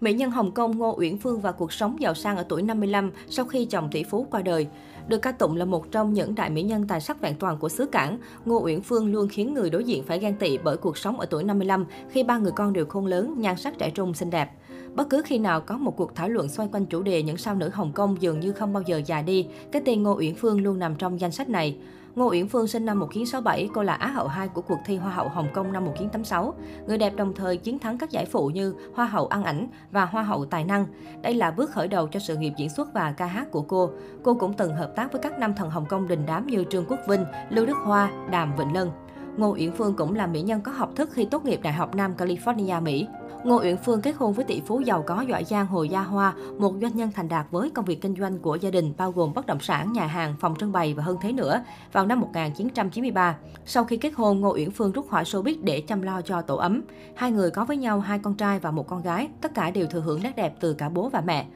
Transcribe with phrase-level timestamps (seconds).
[0.00, 3.10] Mỹ nhân Hồng Kông Ngô Uyển Phương và cuộc sống giàu sang ở tuổi 55
[3.28, 4.66] sau khi chồng tỷ phú qua đời.
[5.08, 7.68] Được ca tụng là một trong những đại mỹ nhân tài sắc vẹn toàn của
[7.68, 10.98] xứ Cảng, Ngô Uyển Phương luôn khiến người đối diện phải ghen tị bởi cuộc
[10.98, 14.14] sống ở tuổi 55 khi ba người con đều khôn lớn, nhan sắc trẻ trung
[14.14, 14.50] xinh đẹp.
[14.98, 17.54] Bất cứ khi nào có một cuộc thảo luận xoay quanh chủ đề những sao
[17.54, 20.62] nữ Hồng Kông dường như không bao giờ già đi, cái tên Ngô Uyển Phương
[20.62, 21.76] luôn nằm trong danh sách này.
[22.14, 25.10] Ngô Uyển Phương sinh năm 1967, cô là Á hậu 2 của cuộc thi Hoa
[25.10, 26.54] hậu Hồng Kông năm 1986.
[26.86, 30.04] Người đẹp đồng thời chiến thắng các giải phụ như Hoa hậu ăn ảnh và
[30.04, 30.86] Hoa hậu tài năng.
[31.22, 33.90] Đây là bước khởi đầu cho sự nghiệp diễn xuất và ca hát của cô.
[34.22, 36.84] Cô cũng từng hợp tác với các nam thần Hồng Kông đình đám như Trương
[36.88, 38.90] Quốc Vinh, Lưu Đức Hoa, Đàm Vĩnh Lân.
[39.38, 41.94] Ngô Uyển Phương cũng là mỹ nhân có học thức khi tốt nghiệp Đại học
[41.94, 43.06] Nam California, Mỹ.
[43.44, 46.34] Ngô Uyển Phương kết hôn với tỷ phú giàu có giỏi giang Hồ Gia Hoa,
[46.58, 49.34] một doanh nhân thành đạt với công việc kinh doanh của gia đình bao gồm
[49.34, 53.36] bất động sản, nhà hàng, phòng trưng bày và hơn thế nữa vào năm 1993.
[53.64, 56.56] Sau khi kết hôn, Ngô Uyển Phương rút khỏi showbiz để chăm lo cho tổ
[56.56, 56.82] ấm.
[57.16, 59.86] Hai người có với nhau hai con trai và một con gái, tất cả đều
[59.86, 61.46] thừa hưởng nét đẹp từ cả bố và mẹ.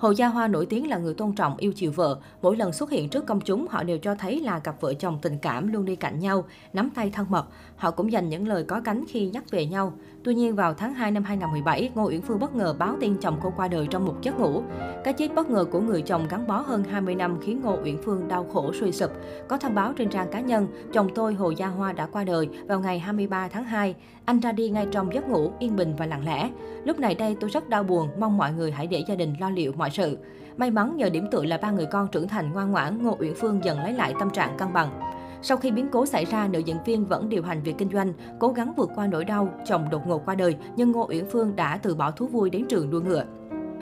[0.00, 2.18] Hồ Gia Hoa nổi tiếng là người tôn trọng, yêu chiều vợ.
[2.42, 5.18] Mỗi lần xuất hiện trước công chúng, họ đều cho thấy là cặp vợ chồng
[5.22, 7.46] tình cảm luôn đi cạnh nhau, nắm tay thân mật.
[7.76, 9.92] Họ cũng dành những lời có cánh khi nhắc về nhau.
[10.24, 13.38] Tuy nhiên, vào tháng 2 năm 2017, Ngô Uyển Phương bất ngờ báo tin chồng
[13.42, 14.62] cô qua đời trong một giấc ngủ.
[15.04, 17.96] Cái chết bất ngờ của người chồng gắn bó hơn 20 năm khiến Ngô Uyển
[18.02, 19.10] Phương đau khổ suy sụp.
[19.48, 22.48] Có thông báo trên trang cá nhân, chồng tôi Hồ Gia Hoa đã qua đời
[22.66, 23.94] vào ngày 23 tháng 2.
[24.24, 26.50] Anh ra đi ngay trong giấc ngủ, yên bình và lặng lẽ.
[26.84, 29.50] Lúc này đây tôi rất đau buồn, mong mọi người hãy để gia đình lo
[29.50, 30.18] liệu mọi sự.
[30.56, 33.34] May mắn nhờ điểm tựa là ba người con trưởng thành ngoan ngoãn, Ngô Uyển
[33.34, 35.00] Phương dần lấy lại tâm trạng cân bằng.
[35.42, 38.12] Sau khi biến cố xảy ra, nữ diễn viên vẫn điều hành việc kinh doanh,
[38.38, 41.56] cố gắng vượt qua nỗi đau, chồng đột ngột qua đời, nhưng Ngô Uyển Phương
[41.56, 43.24] đã từ bỏ thú vui đến trường đua ngựa.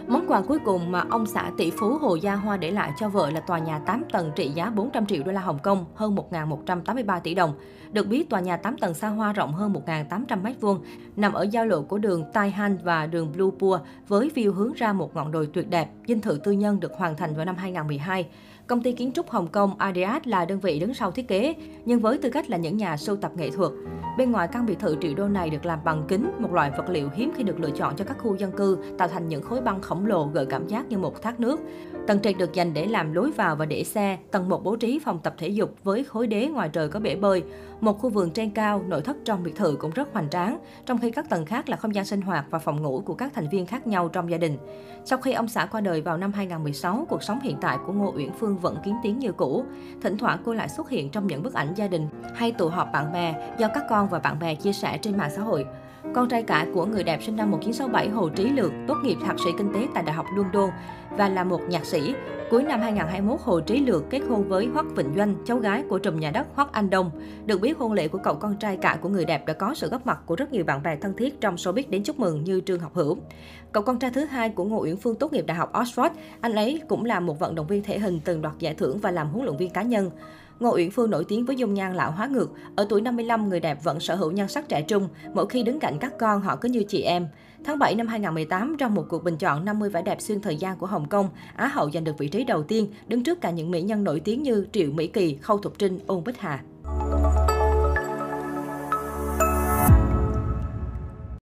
[0.09, 3.09] Món quà cuối cùng mà ông xã tỷ phú Hồ Gia Hoa để lại cho
[3.09, 6.17] vợ là tòa nhà 8 tầng trị giá 400 triệu đô la Hồng Kông, hơn
[6.31, 7.55] 1.183 tỷ đồng.
[7.93, 10.79] Được biết, tòa nhà 8 tầng xa hoa rộng hơn 1.800 m2,
[11.17, 14.73] nằm ở giao lộ của đường Tai Han và đường Blue Pua, với view hướng
[14.73, 15.89] ra một ngọn đồi tuyệt đẹp.
[16.07, 18.27] Dinh thự tư nhân được hoàn thành vào năm 2012.
[18.67, 22.01] Công ty kiến trúc Hồng Kông Adidas là đơn vị đứng sau thiết kế, nhưng
[22.01, 23.73] với tư cách là những nhà sưu tập nghệ thuật.
[24.19, 26.89] Bên ngoài căn biệt thự triệu đô này được làm bằng kính, một loại vật
[26.89, 29.61] liệu hiếm khi được lựa chọn cho các khu dân cư, tạo thành những khối
[29.61, 31.61] băng khổng lồ gợi cảm giác như một thác nước.
[32.07, 34.99] Tầng trệt được dành để làm lối vào và để xe, tầng 1 bố trí
[34.99, 37.43] phòng tập thể dục với khối đế ngoài trời có bể bơi.
[37.81, 40.99] Một khu vườn trên cao, nội thất trong biệt thự cũng rất hoành tráng, trong
[40.99, 43.49] khi các tầng khác là không gian sinh hoạt và phòng ngủ của các thành
[43.49, 44.59] viên khác nhau trong gia đình.
[45.05, 48.13] Sau khi ông xã qua đời vào năm 2016, cuộc sống hiện tại của Ngô
[48.17, 49.65] Uyển Phương vẫn kiến tiến như cũ.
[50.03, 52.93] Thỉnh thoảng cô lại xuất hiện trong những bức ảnh gia đình hay tụ họp
[52.93, 55.67] bạn bè do các con và bạn bè chia sẻ trên mạng xã hội.
[56.15, 59.37] Con trai cả của người đẹp sinh năm 1967 Hồ Trí Lược tốt nghiệp thạc
[59.45, 60.71] sĩ kinh tế tại Đại học London
[61.11, 62.15] và là một nhạc sĩ.
[62.51, 65.99] Cuối năm 2021, Hồ Trí Lược kết hôn với Hoắc Vịnh Doanh, cháu gái của
[65.99, 67.11] trùm nhà đất Hoắc Anh Đông.
[67.47, 69.89] Được biết, hôn lễ của cậu con trai cả của người đẹp đã có sự
[69.89, 72.61] góp mặt của rất nhiều bạn bè thân thiết trong showbiz đến chúc mừng như
[72.61, 73.19] Trương Học Hữu.
[73.73, 76.11] Cậu con trai thứ hai của Ngô Uyển Phương tốt nghiệp Đại học Oxford,
[76.41, 79.11] anh ấy cũng là một vận động viên thể hình từng đoạt giải thưởng và
[79.11, 80.11] làm huấn luyện viên cá nhân.
[80.61, 82.51] Ngô Uyển Phương nổi tiếng với dung nhan lão hóa ngược.
[82.77, 85.09] Ở tuổi 55, người đẹp vẫn sở hữu nhan sắc trẻ trung.
[85.35, 87.29] Mỗi khi đứng cạnh các con, họ cứ như chị em.
[87.65, 90.79] Tháng 7 năm 2018, trong một cuộc bình chọn 50 vẻ đẹp xuyên thời gian
[90.79, 93.71] của Hồng Kông, Á hậu giành được vị trí đầu tiên, đứng trước cả những
[93.71, 96.61] mỹ nhân nổi tiếng như Triệu Mỹ Kỳ, Khâu Thục Trinh, Ôn Bích Hà.